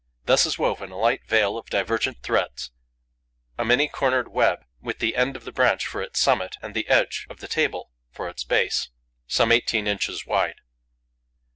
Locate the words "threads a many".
2.23-3.87